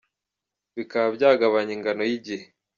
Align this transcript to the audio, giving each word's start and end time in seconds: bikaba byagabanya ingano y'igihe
bikaba 0.75 1.07
byagabanya 1.17 1.71
ingano 1.77 2.01
y'igihe 2.09 2.45